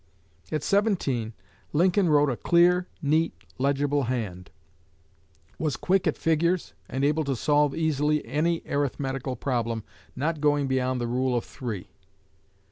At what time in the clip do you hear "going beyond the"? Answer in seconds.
10.41-11.07